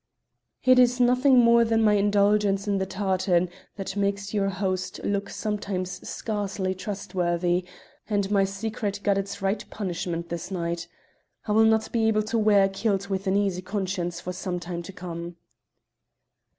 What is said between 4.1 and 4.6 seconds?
your